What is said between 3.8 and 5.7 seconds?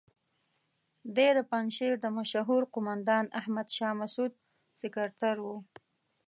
مسعود سکرتر وو.